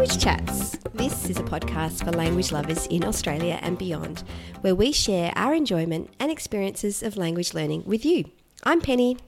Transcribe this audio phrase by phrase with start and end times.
[0.00, 0.78] Language Chats.
[0.94, 4.24] This is a podcast for language lovers in Australia and beyond,
[4.62, 8.24] where we share our enjoyment and experiences of language learning with you.
[8.62, 9.18] I'm Penny.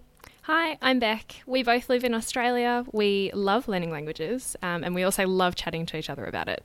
[0.45, 1.43] Hi, I'm Beck.
[1.45, 2.87] We both live in Australia.
[2.91, 6.65] We love learning languages um, and we also love chatting to each other about it.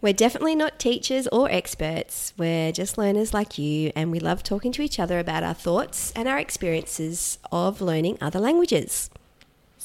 [0.00, 2.34] We're definitely not teachers or experts.
[2.38, 6.12] We're just learners like you, and we love talking to each other about our thoughts
[6.14, 9.10] and our experiences of learning other languages.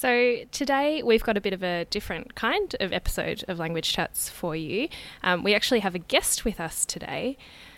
[0.04, 4.28] So, today we've got a bit of a different kind of episode of Language Chats
[4.28, 4.90] for you.
[5.24, 7.38] Um, we actually have a guest with us today.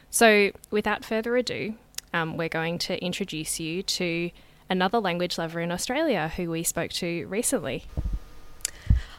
[0.09, 1.75] So, without further ado,
[2.15, 4.31] um, we're going to introduce you to
[4.71, 7.85] another language lover in Australia who we spoke to recently.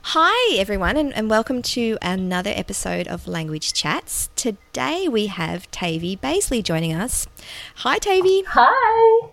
[0.02, 4.30] Hi, everyone, and, and, welcome to another episode of Language Chats.
[4.34, 7.28] Today we have Tavy Baisley joining us.
[7.77, 8.42] Hi, Tavy.
[8.48, 9.28] Hi.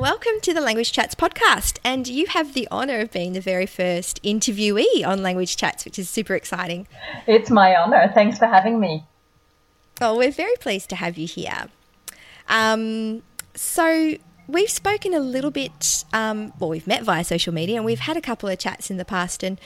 [0.00, 3.66] Welcome to the Language Chats podcast, and you have the honour of being the very
[3.66, 6.88] first interviewee on Language Chats, which is super exciting.
[7.26, 8.10] It's my honour.
[8.14, 9.04] Thanks for having me.
[10.00, 11.68] Oh, we're very pleased to have you here.
[12.48, 13.22] Um,
[13.54, 14.14] so,
[14.48, 18.16] we've spoken a little bit, um, well, we've met via social media and we've had
[18.16, 19.42] a couple of chats in the past.
[19.42, 19.60] And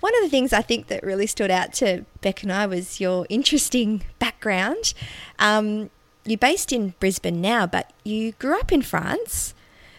[0.00, 3.00] one of the things I think that really stood out to Beck and I was
[3.00, 4.94] your interesting background.
[5.38, 5.90] Um,
[6.24, 9.54] you're based in Brisbane now, but you grew up in France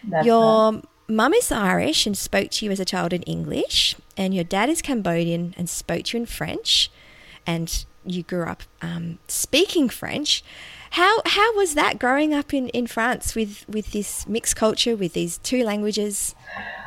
[0.08, 4.34] that's your mum is Irish and spoke to you as a child in English, and
[4.34, 6.90] your dad is Cambodian and spoke to you in French,
[7.46, 10.42] and you grew up um, speaking French.
[10.92, 15.12] How how was that growing up in, in France with, with this mixed culture with
[15.12, 16.34] these two languages?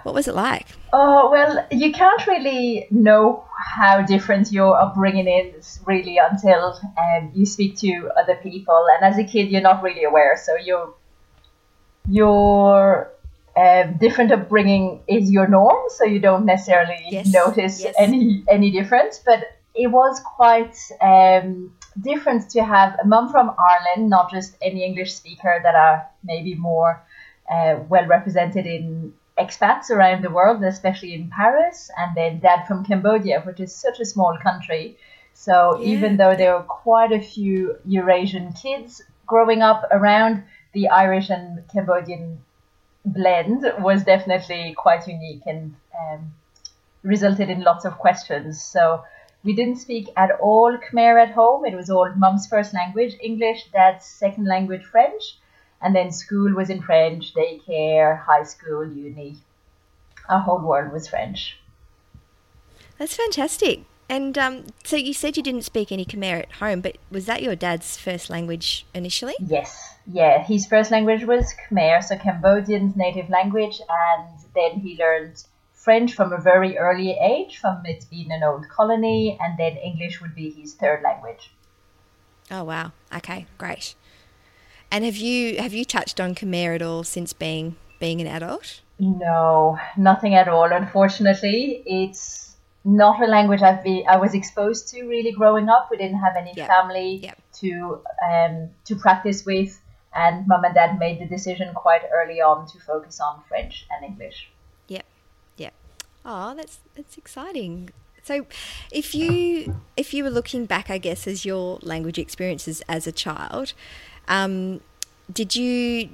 [0.03, 0.67] What was it like?
[0.91, 7.45] Oh well, you can't really know how different your upbringing is really until um, you
[7.45, 10.35] speak to other people, and as a kid, you're not really aware.
[10.35, 10.95] So you're
[12.07, 13.11] your
[13.55, 17.27] uh, different upbringing is your norm, so you don't necessarily yes.
[17.31, 17.95] notice yes.
[17.97, 19.22] any any difference.
[19.25, 19.39] But
[19.75, 25.13] it was quite um, different to have a mum from Ireland, not just any English
[25.13, 27.03] speaker that are maybe more
[27.51, 32.85] uh, well represented in expats around the world, especially in Paris, and then dad from
[32.85, 34.97] Cambodia, which is such a small country.
[35.33, 35.88] So yeah.
[35.95, 41.67] even though there were quite a few Eurasian kids growing up around, the Irish and
[41.69, 42.39] Cambodian
[43.05, 46.33] blend was definitely quite unique and um,
[47.03, 48.61] resulted in lots of questions.
[48.61, 49.03] So
[49.43, 51.65] we didn't speak at all Khmer at home.
[51.65, 55.37] It was all mum's first language, English, dad's second language, French.
[55.81, 59.38] And then school was in French, daycare, high school, uni.
[60.29, 61.57] Our whole world was French.
[62.99, 63.81] That's fantastic.
[64.11, 67.41] And um, so you said you didn't speak any Khmer at home, but was that
[67.41, 69.35] your dad's first language initially?
[69.39, 69.95] Yes.
[70.05, 76.13] Yeah, his first language was Khmer, so Cambodian's native language, and then he learned French
[76.13, 80.35] from a very early age, from it being an old colony, and then English would
[80.35, 81.53] be his third language.
[82.51, 82.91] Oh wow!
[83.16, 83.95] Okay, great.
[84.91, 88.81] And have you have you touched on Khmer at all since being being an adult?
[89.00, 90.73] No, nothing at all.
[90.73, 92.50] Unfortunately, it's
[92.84, 95.90] not a language I've been, I was exposed to really growing up.
[95.92, 96.68] We didn't have any Yep.
[96.68, 97.38] family Yep.
[97.59, 99.80] to um, to practice with,
[100.14, 104.03] and mum and dad made the decision quite early on to focus on French and
[104.06, 104.50] English.
[104.88, 105.06] Yep,
[105.58, 105.74] yep.
[106.25, 107.92] Oh, that's that's exciting.
[108.24, 108.46] So,
[108.92, 113.12] if you if you were looking back, I guess, as your language experiences as a
[113.12, 113.74] child,
[114.28, 114.81] um,
[115.31, 116.09] did you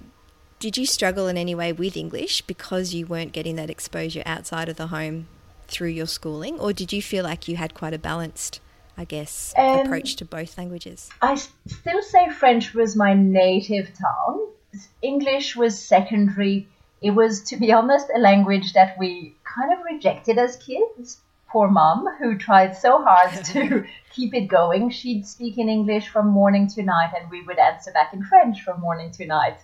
[0.59, 4.67] did you struggle in any way with English because you weren't getting that exposure outside
[4.69, 5.27] of the home
[5.67, 8.59] through your schooling, or did you feel like you had quite a balanced,
[8.97, 11.09] I guess, Um, approach to both languages?
[11.21, 14.47] I still say French was my native tongue.
[15.01, 16.67] English was secondary.
[17.01, 21.17] It was, to be honest, a language that we kind of rejected as kids.
[21.49, 24.89] Poor mum, who tried so hard to keep it going.
[24.89, 28.61] She'd speak in English from morning to night, and we would answer back in French
[28.63, 29.59] from morning to night.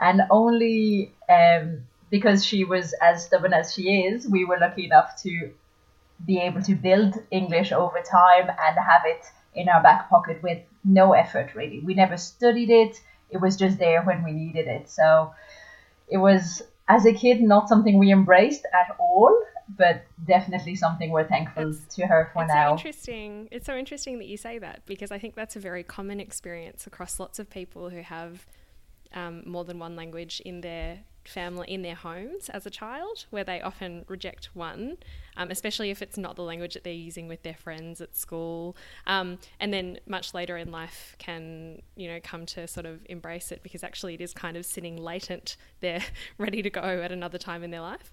[0.00, 5.20] And only um, because she was as stubborn as she is, we were lucky enough
[5.22, 5.50] to
[6.26, 9.24] be able to build English over time and have it
[9.54, 11.80] in our back pocket with no effort, really.
[11.80, 14.90] We never studied it, it was just there when we needed it.
[14.90, 15.32] So
[16.08, 19.42] it was, as a kid, not something we embraced at all,
[19.76, 23.48] but definitely something we're thankful That's- to her for it's so interesting.
[23.50, 26.86] It's so interesting that you say that because I think that's a very common experience
[26.86, 28.46] across lots of people who have
[29.14, 33.44] um, more than one language in their family, in their homes as a child, where
[33.44, 34.96] they often reject one,
[35.36, 38.76] um, especially if it's not the language that they're using with their friends at school,
[39.06, 43.52] um, and then much later in life can you know come to sort of embrace
[43.52, 46.02] it because actually it is kind of sitting latent there,
[46.38, 48.12] ready to go at another time in their life.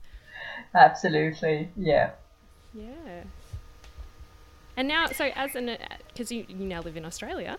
[0.74, 2.12] Absolutely, yeah.
[2.74, 3.24] Yeah.
[4.76, 5.78] And now, so as an
[6.10, 7.58] because you, you now live in Australia.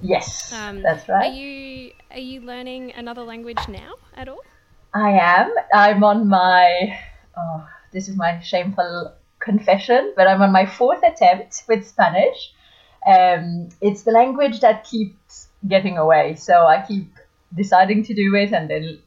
[0.00, 1.30] Yes, Um, that's right.
[1.30, 4.40] Are you are you learning another language now at all?
[4.94, 5.54] I am.
[5.72, 6.98] I'm on my.
[7.36, 12.52] Oh, this is my shameful confession, but I'm on my fourth attempt with Spanish.
[13.06, 17.10] Um, it's the language that keeps getting away, so I keep
[17.54, 18.98] deciding to do it, and then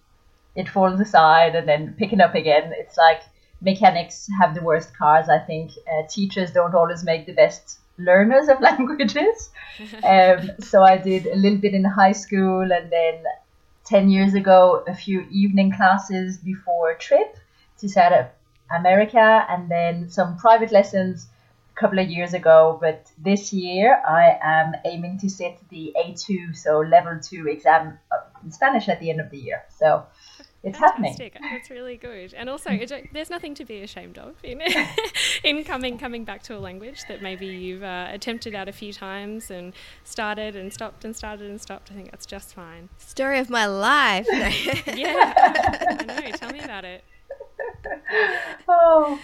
[0.55, 2.73] it falls aside, and then picking up again.
[2.77, 3.21] It's like
[3.61, 5.29] mechanics have the worst cars.
[5.29, 9.49] I think uh, teachers don't always make the best learners of languages.
[10.05, 13.23] Um, so I did a little bit in high school, and then
[13.85, 17.37] 10 years ago a few evening classes before a trip
[17.77, 18.27] to South
[18.75, 21.27] America and then some private lessons
[21.75, 22.77] a couple of years ago.
[22.81, 27.99] But this year I am aiming to sit the A2, so level 2 exam
[28.43, 29.63] in Spanish at the end of the year.
[29.69, 30.05] So
[30.65, 31.13] it's happening.
[31.13, 31.41] Fantastic.
[31.41, 32.33] That's really good.
[32.33, 32.71] And also,
[33.13, 34.61] there's nothing to be ashamed of in,
[35.43, 38.91] in coming coming back to a language that maybe you've uh, attempted out a few
[38.91, 39.73] times and
[40.03, 41.91] started and stopped and started and stopped.
[41.91, 42.89] I think that's just fine.
[42.97, 44.27] Story of my life.
[44.95, 46.31] Yeah, I know.
[46.37, 47.03] Tell me about it.
[48.67, 49.19] Oh,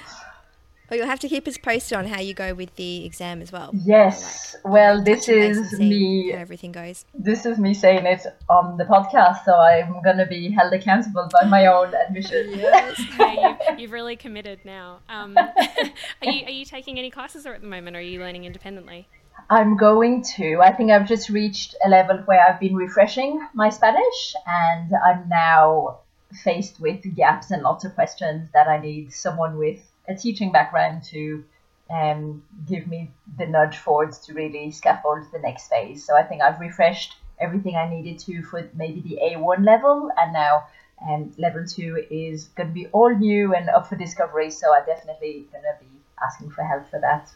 [0.92, 3.50] Well, you'll have to keep us posted on how you go with the exam as
[3.50, 3.72] well.
[3.74, 4.58] yes.
[4.66, 7.06] Well, this Touching base and is me How everything goes.
[7.14, 11.48] this is me saying it on the podcast, so I'm gonna be held accountable by
[11.48, 12.52] my own admission.
[12.60, 13.02] Yes.
[13.18, 15.00] Yeah, you've, you've really committed now.
[15.08, 17.96] Um, are you are you taking any classes at the moment?
[17.96, 19.08] Or are you learning independently?
[19.50, 20.60] I'm going to.
[20.62, 25.30] I think I've just reached a level where I've been refreshing my Spanish, and I'm
[25.30, 26.00] now
[26.44, 29.80] faced with gaps and lots of questions that I need someone with
[30.12, 31.44] a teaching background to
[31.90, 36.06] um, give me the nudge forwards to really scaffold the next phase.
[36.06, 40.34] So I think I've refreshed everything I needed to for maybe the A1 level, and
[40.34, 40.68] now
[41.08, 44.52] um, level two is going to be all new and up for discovery.
[44.52, 45.92] So I'm definitely going to be
[46.24, 47.32] asking for help for that.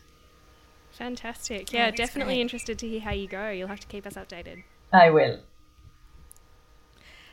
[0.92, 1.74] Fantastic.
[1.74, 2.42] Yeah, that's definitely great.
[2.42, 3.50] interested to hear how you go.
[3.50, 4.64] You'll have to keep us updated.
[4.94, 5.40] I will.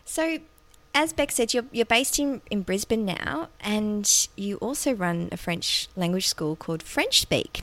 [0.04, 0.38] So,
[0.94, 5.36] as Beck said, you're, you're based in, in Brisbane now, and you also run a
[5.36, 7.62] French language school called French Speak.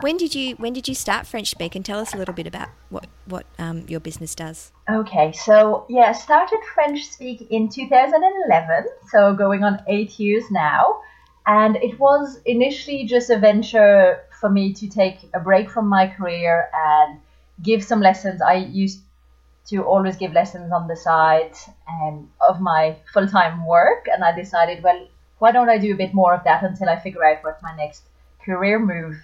[0.00, 1.76] When did you when did you start French Speak?
[1.76, 4.72] And tell us a little bit about what what um, your business does.
[4.90, 11.00] Okay, so yeah, started French Speak in 2011, so going on eight years now.
[11.46, 16.06] And it was initially just a venture for me to take a break from my
[16.06, 17.20] career and
[17.62, 18.42] give some lessons.
[18.42, 19.00] I used
[19.68, 21.52] to always give lessons on the side
[21.88, 25.06] um, of my full time work, and I decided, well,
[25.38, 27.74] why don't I do a bit more of that until I figure out what my
[27.76, 28.02] next
[28.44, 29.16] career move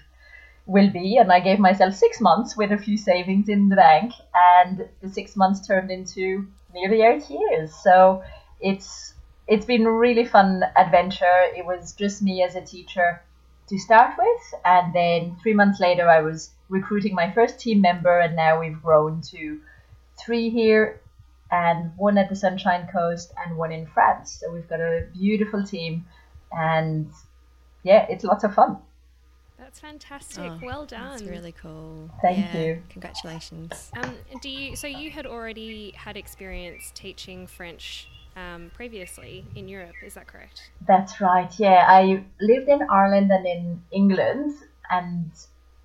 [0.65, 1.17] will be?
[1.17, 5.09] And I gave myself six months with a few savings in the bank and the
[5.09, 7.73] six months turned into nearly eight years.
[7.73, 8.23] So
[8.61, 9.13] it's
[9.47, 11.43] it's been a really fun adventure.
[11.55, 13.21] It was just me as a teacher
[13.67, 18.19] to start with and then three months later I was recruiting my first team member
[18.19, 19.59] and now we've grown to
[20.25, 21.01] three here
[21.51, 25.63] and one at the Sunshine Coast and one in France so we've got a beautiful
[25.63, 26.05] team
[26.51, 27.09] and
[27.83, 28.77] yeah it's lots of fun
[29.57, 30.43] That's fantastic.
[30.43, 31.11] Oh, well done.
[31.11, 32.09] That's really cool.
[32.21, 32.83] Thank Yeah, you.
[32.89, 33.91] Congratulations.
[33.97, 34.75] Um, do you?
[34.75, 39.95] So you had already had experience teaching French um, previously in Europe.
[40.05, 40.71] Is that correct?
[40.87, 41.51] That's right.
[41.57, 44.53] Yeah, I lived in Ireland and in England,
[44.91, 45.31] and,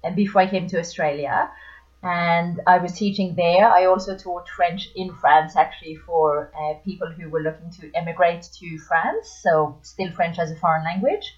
[0.04, 1.50] and before I came to Australia,
[2.02, 3.68] and I was teaching there.
[3.68, 8.48] I also taught French in France, actually, for uh, people who were looking to emigrate
[8.58, 9.40] to France.
[9.42, 11.36] So still French as a foreign language.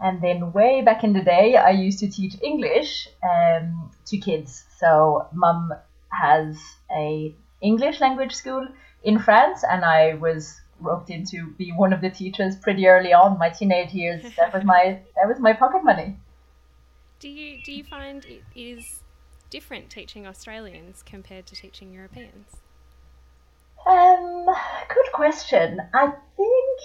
[0.00, 4.64] And then way back in the day, I used to teach English um, to kids.
[4.78, 5.72] So mum
[6.10, 6.58] has
[6.94, 8.68] a English language school
[9.02, 13.14] in France, and I was roped in to be one of the teachers pretty early
[13.14, 14.22] on, my teenage years.
[14.36, 16.18] That was my that was my pocket money.
[17.20, 19.00] Do you do you find it is
[19.50, 22.56] different teaching Australians compared to teaching Europeans?
[23.86, 24.46] Um,
[24.88, 25.80] good question.
[25.92, 26.80] I think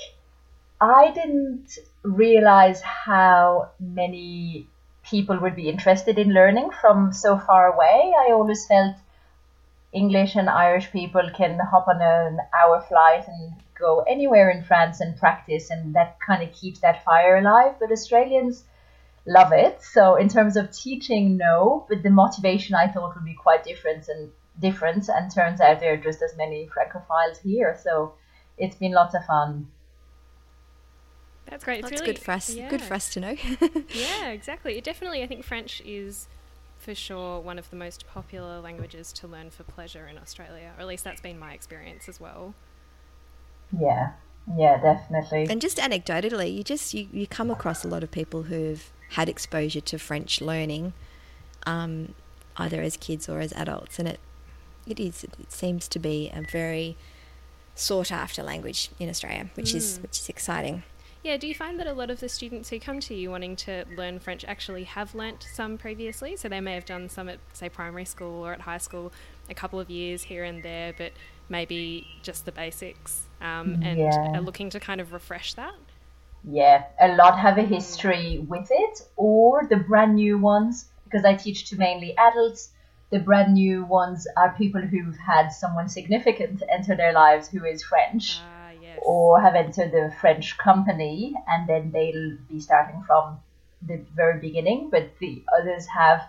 [0.81, 4.67] I didn't realize how many
[5.03, 8.13] people would be interested in learning from so far away.
[8.17, 8.95] I always felt
[9.91, 14.99] English and Irish people can hop on an hour flight and go anywhere in France
[14.99, 17.75] and practice, and that kind of keeps that fire alive.
[17.79, 18.63] But Australians
[19.29, 19.81] love it.
[19.81, 24.07] So in terms of teaching, no, but the motivation I thought would be quite different
[24.09, 25.07] and different.
[25.07, 27.79] And turns out there are just as many francophiles here.
[27.81, 28.15] So
[28.57, 29.67] it's been lots of fun.
[31.45, 31.79] That's great.
[31.79, 32.53] It's That's really good for us.
[32.53, 33.35] Good for us to know.
[33.93, 34.77] Yeah, exactly.
[34.77, 36.27] It definitely, I think French is
[36.77, 40.81] for sure one of the most popular languages to learn for pleasure in Australia, or
[40.81, 42.53] at least that's been my experience as well.
[43.77, 44.11] Yeah,
[44.55, 45.47] yeah, definitely.
[45.49, 49.29] And just anecdotally, you just you, you come across a lot of people who've had
[49.29, 50.93] exposure to French learning
[51.65, 52.13] um,
[52.57, 54.19] either as kids or as adults, and it
[54.87, 56.97] it is it seems to be a very
[57.75, 59.75] sought after language in Australia, which mm.
[59.75, 60.83] is which is exciting.
[61.21, 63.57] Yeah, do you find that a lot of the students who come to you wanting
[63.57, 66.37] to learn French actually have learnt some previously?
[66.37, 69.11] So they may have done some at, say, primary school or at high school,
[69.49, 71.11] a couple of years here and there, but
[71.49, 74.37] maybe just the basics um, and yeah.
[74.37, 75.75] are looking to kind of refresh that?
[76.43, 81.35] Yeah, a lot have a history with it, or the brand new ones, because I
[81.35, 82.71] teach to mainly adults.
[83.09, 87.83] The brand new ones are people who've had someone significant enter their lives who is
[87.83, 88.43] French.
[88.43, 93.39] Uh or have entered the French company, and then they'll be starting from
[93.81, 94.89] the very beginning.
[94.89, 96.27] But the others have,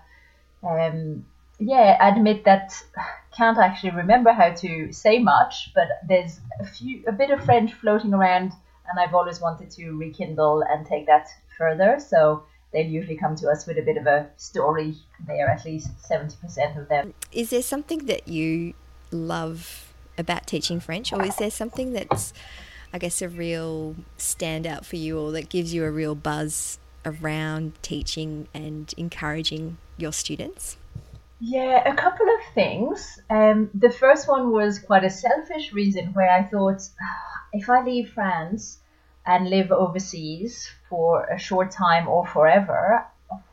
[0.63, 1.27] um,
[1.59, 2.73] yeah, admit that
[3.37, 7.73] can't actually remember how to say much, but there's a few, a bit of French
[7.75, 8.53] floating around,
[8.91, 11.99] and I've always wanted to rekindle and take that further.
[11.99, 15.91] So they'll usually come to us with a bit of a story there, at least
[16.09, 17.15] 70% of them.
[17.33, 18.75] Is there something that you
[19.11, 22.33] love about teaching French, or is there something that's,
[22.93, 27.73] I guess, a real standout for you, or that gives you a real buzz around
[27.83, 30.77] teaching and encouraging your students?
[31.41, 33.19] Yeah, a couple of things.
[33.31, 37.83] Um, the first one was quite a selfish reason where I thought ah, if I
[37.83, 38.80] leave France
[39.31, 43.07] and live overseas for a short time or forever,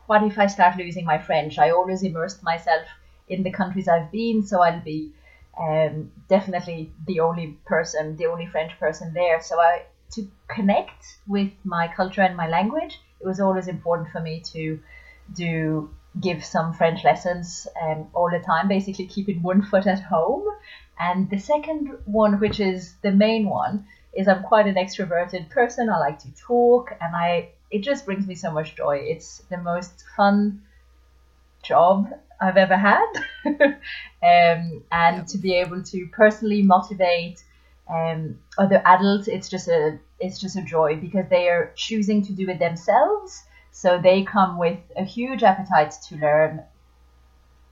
[0.06, 1.56] what if I start losing my French?
[1.56, 2.84] I always immersed myself
[3.28, 5.12] in the countries I've been, so I'll be
[5.56, 9.40] um, definitely the only person, the only French person there.
[9.40, 14.20] So I to connect with my culture and my language, it was always important for
[14.20, 14.80] me to
[15.34, 20.44] do give some French lessons um, all the time, basically keeping one foot at home.
[20.98, 25.90] And the second one, which is the main one, is I'm quite an extroverted person.
[25.90, 28.96] I like to talk, and I it just brings me so much joy.
[28.96, 30.62] It's the most fun
[31.62, 32.10] job
[32.40, 33.06] I've ever had,
[33.46, 33.82] um,
[34.22, 35.24] and yeah.
[35.28, 37.42] to be able to personally motivate
[37.88, 42.32] um, other adults, it's just a it's just a joy because they are choosing to
[42.32, 43.44] do it themselves.
[43.70, 46.62] So they come with a huge appetite to learn,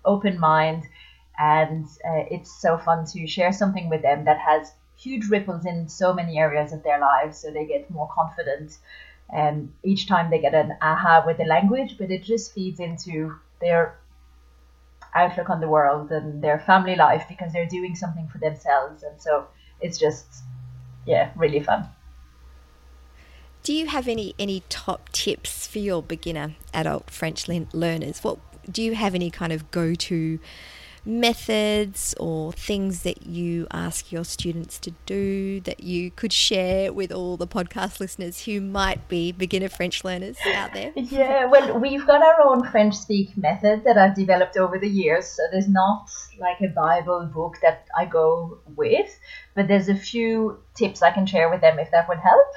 [0.05, 0.85] open mind,
[1.38, 5.88] and uh, it's so fun to share something with them that has huge ripples in
[5.88, 7.38] so many areas of their lives.
[7.38, 8.79] So they get more confident.
[9.33, 12.79] And um, each time they get an aha with the language, but it just feeds
[12.79, 13.99] into their
[15.15, 19.03] outlook on the world and their family life because they're doing something for themselves.
[19.03, 19.47] And so
[19.81, 20.26] it's just,
[21.07, 21.88] yeah, really fun.
[23.62, 28.23] Do you have any, any top tips for your beginner adult French learners?
[28.23, 28.38] What
[28.71, 30.38] do you have any kind of go to
[31.06, 37.12] methods or things that you ask your students to do that you could share with
[37.12, 40.92] all the podcast listeners who might be beginner French learners out there?
[41.16, 45.26] Yeah, well, we've got our own French speak method that I've developed over the years.
[45.26, 49.16] So there's not like a Bible book that I go with,
[49.54, 52.48] but there's a few tips I can share with them if that would help.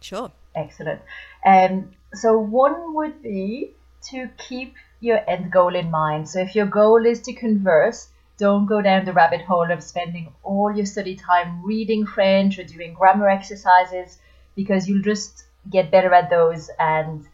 [0.00, 0.32] Sure.
[0.54, 1.00] Excellent.
[1.46, 3.74] Um, so one would be
[4.10, 6.28] to keep your end goal in mind.
[6.28, 10.32] So if your goal is to converse, don't go down the rabbit hole of spending
[10.42, 14.18] all your study time reading French or doing grammar exercises
[14.54, 17.26] because you'll just get better at those and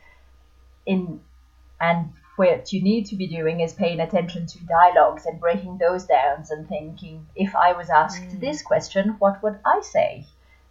[0.87, 1.21] in
[1.81, 6.05] and what you need to be doing is paying attention to dialogues and breaking those
[6.05, 8.41] down and thinking if I was asked mm.
[8.41, 10.27] this question, what would I say?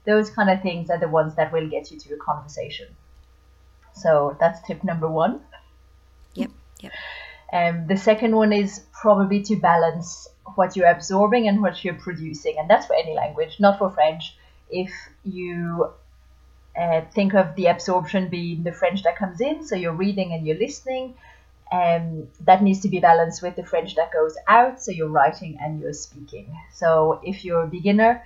[0.06, 2.88] Those kind of things are the ones that will get you to a conversation.
[3.94, 5.42] So that's tip number one.
[6.36, 6.52] Yep.
[7.54, 12.56] Um, the second one is probably to balance what you're absorbing and what you're producing,
[12.58, 14.36] and that's for any language, not for French.
[14.70, 14.92] If
[15.24, 15.92] you
[16.78, 20.46] uh, think of the absorption being the French that comes in, so you're reading and
[20.46, 21.16] you're listening,
[21.72, 25.58] um, that needs to be balanced with the French that goes out, so you're writing
[25.62, 26.56] and you're speaking.
[26.74, 28.24] So if you're a beginner,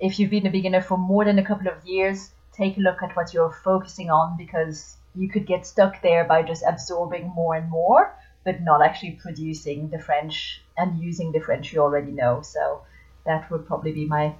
[0.00, 3.02] if you've been a beginner for more than a couple of years, take a look
[3.02, 7.54] at what you're focusing on because you could get stuck there by just absorbing more
[7.54, 8.14] and more,
[8.44, 12.42] but not actually producing the French and using the French you already know.
[12.42, 12.82] So
[13.26, 14.34] that would probably be my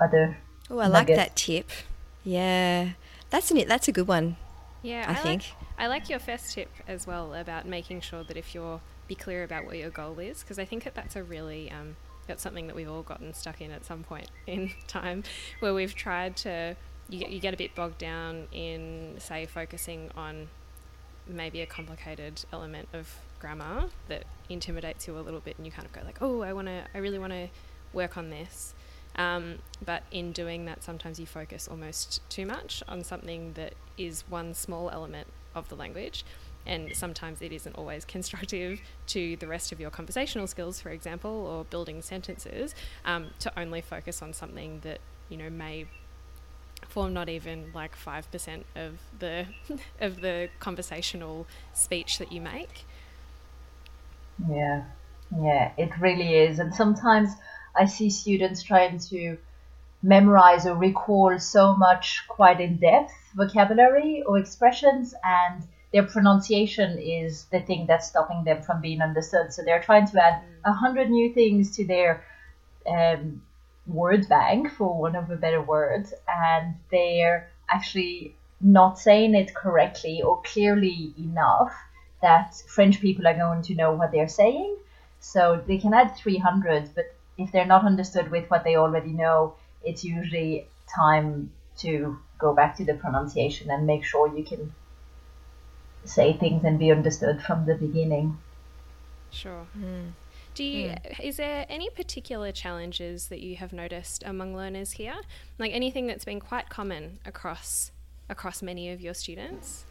[0.00, 0.36] other.
[0.70, 1.16] Oh, I nugget.
[1.16, 1.70] like that tip.
[2.24, 2.90] Yeah,
[3.30, 4.36] that's an, that's a good one.
[4.82, 8.24] Yeah, I, I think like, I like your first tip as well about making sure
[8.24, 11.16] that if you're be clear about what your goal is, because I think that that's
[11.16, 14.72] a really um, that's something that we've all gotten stuck in at some point in
[14.86, 15.22] time,
[15.60, 16.76] where we've tried to
[17.08, 20.48] you get, you get a bit bogged down in, say, focusing on
[21.26, 25.86] maybe a complicated element of grammar that intimidates you a little bit, and you kind
[25.86, 27.48] of go like, "Oh, I want to, I really want to
[27.92, 28.74] work on this."
[29.16, 34.24] Um, but in doing that, sometimes you focus almost too much on something that is
[34.28, 36.24] one small element of the language,
[36.66, 41.30] and sometimes it isn't always constructive to the rest of your conversational skills, for example,
[41.30, 45.86] or building sentences, um, to only focus on something that you know may
[46.88, 49.46] form not even like five percent of the
[50.00, 52.84] of the conversational speech that you make.
[54.48, 54.84] Yeah,
[55.40, 57.30] yeah, it really is, and sometimes
[57.74, 59.38] I see students trying to
[60.02, 67.44] memorize or recall so much quite in depth vocabulary or expressions and their pronunciation is
[67.46, 69.52] the thing that's stopping them from being understood.
[69.52, 72.24] So they're trying to add a hundred new things to their
[72.86, 73.42] um,
[73.86, 80.22] word bank, for one of a better word, and they're actually not saying it correctly
[80.22, 81.72] or clearly enough
[82.22, 84.76] that French people are going to know what they're saying.
[85.20, 89.54] So they can add 300, but if they're not understood with what they already know,
[89.84, 94.74] it's usually time to go back to the pronunciation and make sure you can
[96.04, 98.38] say things and be understood from the beginning.
[99.30, 99.66] Sure.
[99.78, 100.12] Mm.
[100.56, 101.20] Do you, mm.
[101.20, 105.16] is there any particular challenges that you have noticed among learners here?
[105.58, 107.92] Like anything that's been quite common across
[108.30, 109.84] across many of your students?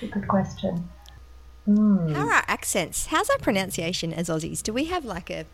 [0.00, 0.88] Good question.
[1.68, 2.12] Mm.
[2.12, 3.06] How are our accents?
[3.06, 4.60] How's our pronunciation as Aussies?
[4.64, 5.46] Do we have like a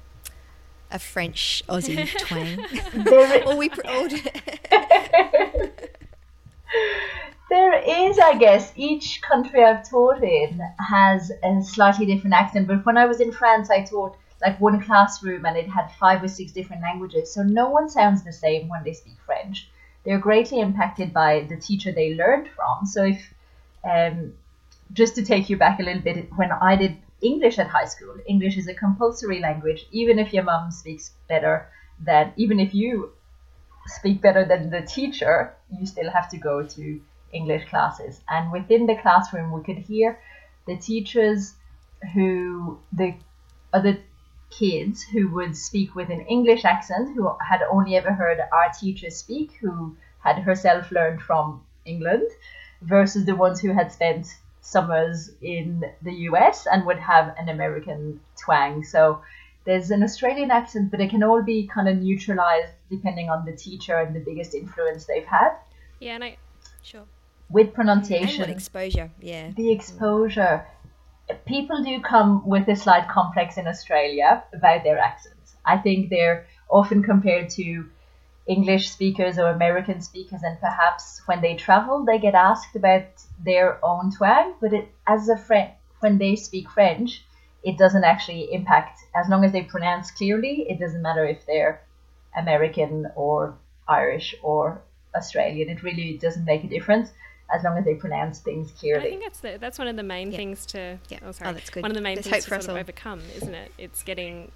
[0.90, 2.58] a French Aussie twang?
[3.46, 4.08] or we or
[7.50, 12.66] there is, I guess, each country I've taught in has a slightly different accent.
[12.66, 16.22] But when I was in France, I taught like one classroom and it had five
[16.22, 17.32] or six different languages.
[17.32, 19.68] So no one sounds the same when they speak French.
[20.04, 22.86] They're greatly impacted by the teacher they learned from.
[22.86, 23.34] So if,
[23.84, 24.32] um,
[24.94, 28.16] just to take you back a little bit, when I did English at high school.
[28.26, 31.68] English is a compulsory language, even if your mom speaks better
[32.02, 33.12] than, even if you
[33.86, 37.00] speak better than the teacher, you still have to go to
[37.32, 38.20] English classes.
[38.28, 40.18] And within the classroom, we could hear
[40.66, 41.54] the teachers
[42.14, 43.14] who, the
[43.72, 43.98] other
[44.50, 49.10] kids who would speak with an English accent, who had only ever heard our teacher
[49.10, 52.28] speak, who had herself learned from England,
[52.82, 54.26] versus the ones who had spent
[54.60, 58.84] summers in the US and would have an American twang.
[58.84, 59.22] So
[59.64, 63.52] there's an Australian accent, but it can all be kind of neutralized depending on the
[63.52, 65.52] teacher and the biggest influence they've had.
[66.00, 66.36] Yeah, and I
[66.82, 67.04] sure.
[67.50, 68.44] With pronunciation.
[68.44, 69.50] And exposure, yeah.
[69.56, 70.66] The exposure.
[71.46, 75.56] People do come with a slight complex in Australia about their accents.
[75.64, 77.86] I think they're often compared to
[78.46, 83.04] English speakers or American speakers, and perhaps when they travel, they get asked about
[83.44, 84.54] their own twang.
[84.60, 87.24] But it, as a friend, when they speak French,
[87.62, 89.00] it doesn't actually impact.
[89.14, 91.82] As long as they pronounce clearly, it doesn't matter if they're
[92.36, 93.54] American or
[93.88, 94.80] Irish or
[95.14, 95.68] Australian.
[95.68, 97.10] It really doesn't make a difference
[97.54, 99.06] as long as they pronounce things clearly.
[99.06, 100.36] I think that's the, that's one of the main yeah.
[100.36, 100.98] things to.
[101.08, 101.18] Yeah.
[101.24, 101.50] Oh, sorry.
[101.50, 101.82] Oh, that's good.
[101.82, 103.72] One of the main There's things to sort of overcome, isn't it?
[103.78, 104.50] It's getting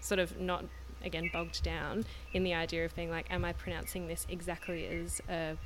[0.00, 0.64] sort of not
[1.04, 5.20] again bogged down in the idea of being like, am I pronouncing this exactly as
[5.28, 5.56] a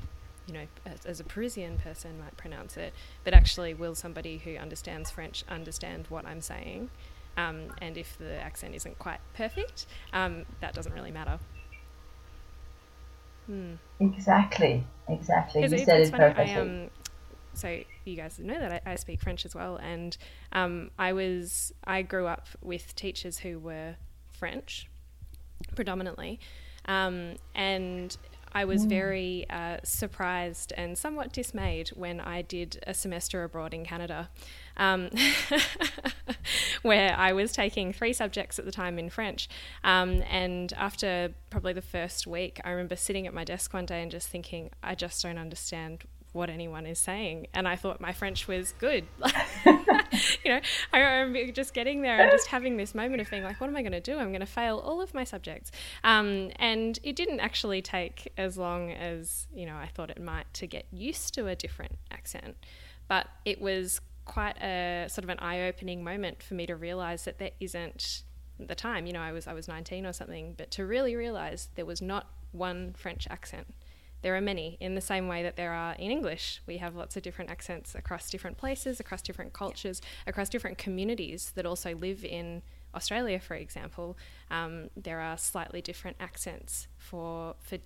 [0.46, 2.92] you know, as, as, a Parisian person might pronounce it,
[3.24, 6.90] but actually, will somebody who understands French understand what I'm saying?
[7.36, 11.38] Um, and if the accent isn't quite perfect, um, that doesn't really matter.
[13.46, 13.74] Hmm.
[14.00, 15.62] Exactly, exactly.
[15.62, 16.52] You said it perfectly.
[16.52, 16.90] I, um,
[17.54, 20.16] so you guys know that I, I speak French as well, and
[20.52, 23.96] um, I was I grew up with teachers who were
[24.32, 24.88] French,
[25.74, 26.40] predominantly.
[26.86, 28.16] Um, and
[28.54, 28.88] I was mm.
[28.88, 34.30] very uh, surprised and somewhat dismayed when I did a semester abroad in Canada,
[34.76, 35.10] um,
[36.82, 39.48] where I was taking three subjects at the time in French.
[39.82, 44.02] Um, and after probably the first week, I remember sitting at my desk one day
[44.02, 46.04] and just thinking, I just don't understand
[46.34, 47.46] what anyone is saying.
[47.54, 49.06] And I thought my French was good.
[49.64, 50.60] you know,
[50.92, 53.76] I remember just getting there and just having this moment of being like, what am
[53.76, 54.18] I going to do?
[54.18, 55.70] I'm going to fail all of my subjects.
[56.02, 60.52] Um, and it didn't actually take as long as, you know, I thought it might
[60.54, 62.56] to get used to a different accent.
[63.06, 67.24] But it was quite a sort of an eye opening moment for me to realize
[67.26, 68.24] that there isn't
[68.58, 71.68] the time, you know, I was I was 19 or something, but to really realize
[71.74, 73.66] there was not one French accent
[74.24, 76.62] there are many in the same way that there are in English.
[76.66, 81.52] We have lots of different accents across different places, across different cultures, across different communities
[81.56, 82.62] that also live in
[82.94, 84.16] Australia, for example.
[84.50, 87.76] Um, there are slightly different accents for for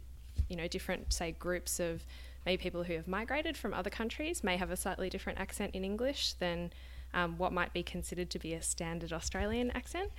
[0.49, 2.07] you know different say groups of
[2.47, 5.85] maybe people who have migrated from other countries may have a slightly different accent in
[5.85, 6.71] English than
[7.15, 10.13] um, what might be considered to be a standard Australian accent.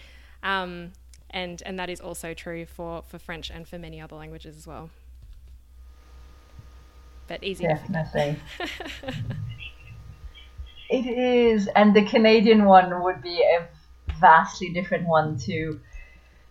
[0.43, 0.91] Um,
[1.29, 4.65] and, and that is also true for, for French and for many other languages as
[4.67, 4.89] well
[7.29, 7.65] but easy.
[7.65, 8.37] Definitely.
[10.89, 13.67] It is, and the Canadian one would be a
[14.19, 15.79] vastly different one to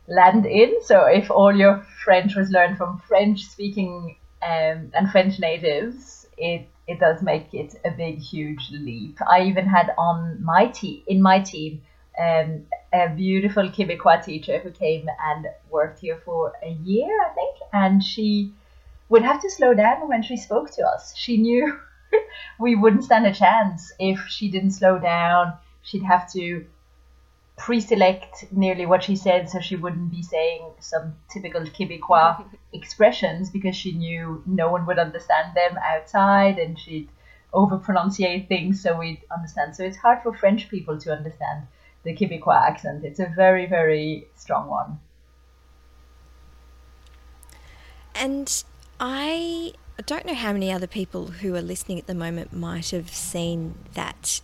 [0.07, 0.77] land in.
[0.83, 6.69] So if all your French was learned from French speaking um, and French natives, it
[6.87, 9.19] it does make it a big, huge leap.
[9.29, 11.83] I even had on my team in my team
[12.19, 17.57] um, a beautiful Quebecois teacher who came and worked here for a year, I think,
[17.73, 18.53] and she
[19.09, 21.17] would have to slow down when she spoke to us.
[21.17, 21.79] She knew
[22.59, 25.55] we wouldn't stand a chance if she didn't slow down.
[25.83, 26.67] She'd have to
[27.57, 33.75] pre-select nearly what she said so she wouldn't be saying some typical Quebecois expressions because
[33.75, 37.09] she knew no one would understand them outside and she'd
[37.53, 39.75] over pronunciate things so we'd understand.
[39.75, 41.67] So it's hard for French people to understand
[42.05, 43.05] the Quebecois accent.
[43.05, 45.01] It's a very, very strong one.
[48.15, 48.65] And
[49.01, 49.73] I
[50.07, 53.75] don't know how many other people who are listening at the moment might have seen
[53.95, 54.41] that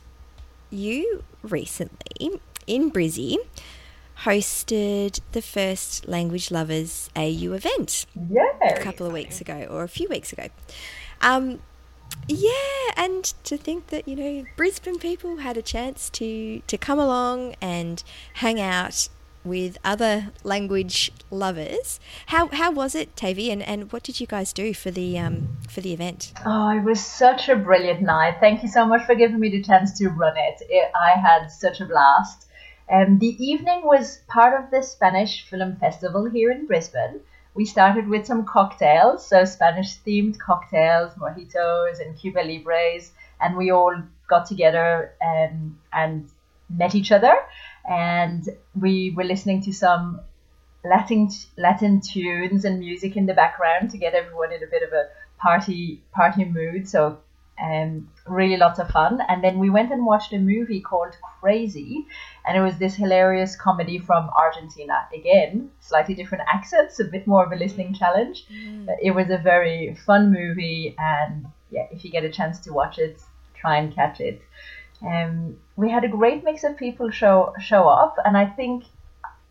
[0.70, 3.36] you recently in Brizzy
[4.20, 8.46] hosted the first Language Lovers AU event yeah.
[8.62, 10.48] a couple of weeks ago or a few weeks ago.
[11.20, 11.60] Um,
[12.28, 12.50] yeah,
[12.96, 17.56] and to think that you know Brisbane people had a chance to to come along
[17.60, 18.02] and
[18.34, 19.08] hang out
[19.44, 22.00] with other language lovers.
[22.26, 23.50] How how was it, Tavy?
[23.50, 26.33] And, and what did you guys do for the um for the event?
[26.44, 28.37] Oh, it was such a brilliant night.
[28.40, 30.62] Thank you so much for giving me the chance to run it.
[30.68, 32.46] it I had such a blast.
[32.90, 37.20] Um, the evening was part of the Spanish Film Festival here in Brisbane.
[37.54, 43.70] We started with some cocktails, so Spanish themed cocktails, mojitos, and Cuba Libres, and we
[43.70, 43.94] all
[44.28, 46.28] got together and, and
[46.68, 47.35] met each other.
[47.88, 50.20] And we were listening to some
[50.85, 54.92] Latin Latin tunes and music in the background to get everyone in a bit of
[54.92, 56.88] a party party mood.
[56.88, 57.18] So
[57.62, 59.20] um, really lots of fun.
[59.29, 62.07] And then we went and watched a movie called Crazy,
[62.47, 65.07] and it was this hilarious comedy from Argentina.
[65.14, 68.47] Again, slightly different accents, a bit more of a listening challenge.
[68.53, 68.88] Mm.
[69.01, 72.99] It was a very fun movie, and yeah, if you get a chance to watch
[72.99, 73.23] it,
[73.55, 74.42] try and catch it.
[75.02, 78.85] Um, we had a great mix of people show show up, and I think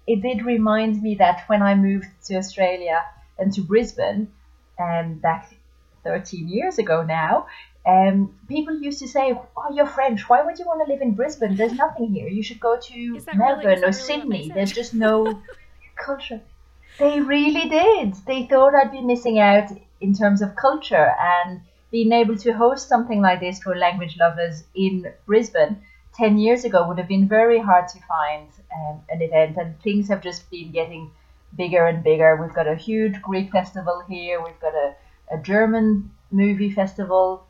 [0.07, 3.03] it did remind me that when I moved to Australia
[3.37, 4.31] and to Brisbane,
[4.79, 5.53] um, back
[6.03, 7.47] 13 years ago now,
[7.85, 10.27] um, people used to say, "Oh, you're French.
[10.29, 11.55] Why would you want to live in Brisbane?
[11.55, 12.27] There's nothing here.
[12.27, 14.49] You should go to Melbourne really, or Sydney.
[14.53, 15.41] There's just no
[15.95, 16.41] culture."
[16.99, 18.13] They really did.
[18.27, 21.61] They thought I'd be missing out in terms of culture and
[21.93, 25.79] being able to host something like this for language lovers in Brisbane
[26.15, 30.07] 10 years ago would have been very hard to find um, an event, and things
[30.09, 31.11] have just been getting
[31.55, 32.35] bigger and bigger.
[32.35, 34.95] We've got a huge Greek festival here, we've got a,
[35.31, 37.45] a German movie festival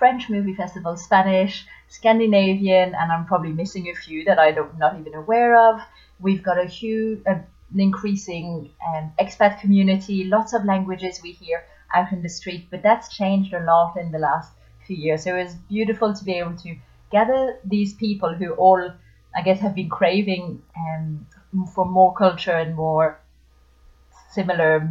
[0.00, 5.14] French movie festival, Spanish, Scandinavian, and I'm probably missing a few that I'm not even
[5.14, 5.80] aware of.
[6.18, 7.44] We've got a huge, an
[7.76, 13.14] increasing um, expat community, lots of languages we hear out in the street, but that's
[13.14, 14.52] changed a lot in the last
[14.86, 15.24] few years.
[15.24, 16.76] So it was beautiful to be able to
[17.10, 18.92] gather these people who all,
[19.34, 21.26] I guess, have been craving um,
[21.74, 23.18] for more culture and more
[24.30, 24.88] similar,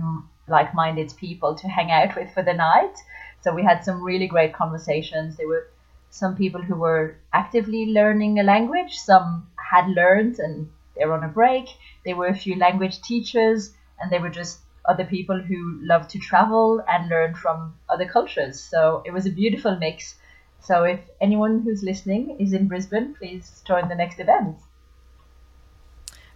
[0.47, 2.97] like minded people to hang out with for the night.
[3.41, 5.37] So we had some really great conversations.
[5.37, 5.67] There were
[6.09, 11.29] some people who were actively learning a language, some had learned and they're on a
[11.29, 11.69] break.
[12.03, 16.19] There were a few language teachers, and they were just other people who love to
[16.19, 18.59] travel and learn from other cultures.
[18.59, 20.15] So it was a beautiful mix.
[20.61, 24.57] So if anyone who's listening is in Brisbane, please join the next event.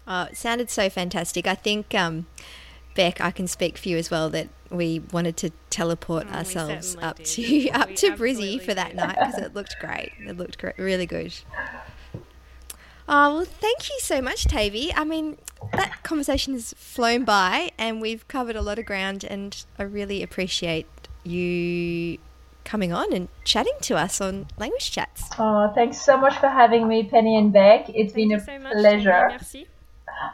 [0.05, 1.47] Uh, it sounded so fantastic.
[1.47, 2.25] I think um,
[2.95, 6.95] Beck, I can speak for you as well that we wanted to teleport oh, ourselves
[7.01, 7.25] up did.
[7.25, 8.97] to up we to Brizzy for that did.
[8.97, 10.11] night because it looked great.
[10.19, 11.33] It looked great, really good.
[13.07, 14.93] Oh well, thank you so much, Tavy.
[14.93, 15.37] I mean,
[15.73, 20.23] that conversation has flown by, and we've covered a lot of ground, and I really
[20.23, 20.87] appreciate
[21.23, 22.17] you
[22.63, 25.29] coming on and chatting to us on Language Chats.
[25.37, 27.89] Oh, thanks so much for having me, Penny and Beck.
[27.89, 29.37] It's thank been a so pleasure.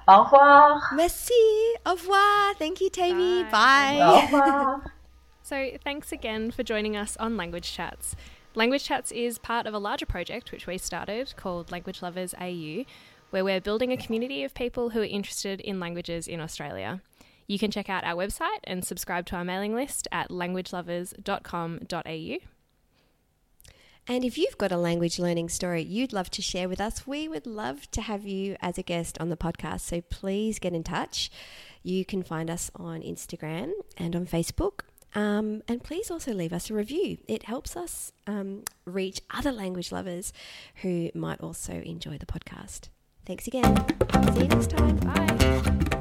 [0.08, 0.82] Au revoir.
[0.93, 1.73] Merci.
[1.86, 2.53] Au revoir.
[2.55, 3.43] Thank you, Tavy.
[3.43, 3.49] Bye.
[3.51, 3.99] Bye.
[4.01, 4.91] Au revoir.
[5.41, 8.15] so, thanks again for joining us on Language Chats.
[8.56, 12.84] Language Chats is part of a larger project which we started called Language Lovers AU,
[13.30, 17.00] where we're building a community of people who are interested in languages in Australia.
[17.46, 22.38] You can check out our website and subscribe to our mailing list at languagelovers.com.au.
[24.08, 27.28] And if you've got a language learning story you'd love to share with us, we
[27.28, 29.82] would love to have you as a guest on the podcast.
[29.82, 31.30] So please get in touch.
[31.84, 34.80] You can find us on Instagram and on Facebook
[35.15, 37.17] Um, and please also leave us a review.
[37.28, 40.34] It helps us um, reach other language lovers
[40.82, 42.89] who might also enjoy the podcast.
[43.26, 43.76] Thanks again.
[44.34, 44.98] See you next time.
[44.98, 45.99] Bye.